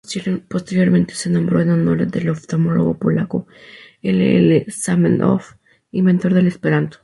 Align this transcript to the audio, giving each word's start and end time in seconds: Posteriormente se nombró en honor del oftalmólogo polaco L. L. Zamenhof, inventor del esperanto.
Posteriormente 0.49 1.13
se 1.13 1.29
nombró 1.29 1.61
en 1.61 1.69
honor 1.69 2.07
del 2.07 2.31
oftalmólogo 2.31 2.97
polaco 2.97 3.45
L. 4.01 4.37
L. 4.39 4.65
Zamenhof, 4.71 5.53
inventor 5.91 6.33
del 6.33 6.47
esperanto. 6.47 6.97